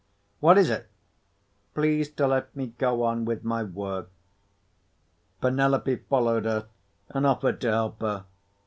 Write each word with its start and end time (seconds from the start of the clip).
"What 0.39 0.57
is 0.57 0.71
it?" 0.71 0.87
"Please 1.75 2.09
to 2.13 2.25
let 2.25 2.55
me 2.55 2.69
go 2.79 3.03
on 3.03 3.23
with 3.23 3.43
my 3.43 3.61
work." 3.61 4.09
Penelope 5.41 5.95
followed 6.09 6.45
her, 6.45 6.69
and 7.09 7.27
offered 7.27 7.61
to 7.61 7.69
help 7.71 8.01
her. 8.01 8.25